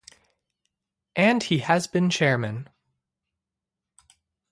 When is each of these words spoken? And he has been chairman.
And 1.15 1.43
he 1.43 1.59
has 1.59 1.85
been 1.85 2.09
chairman. 2.09 2.67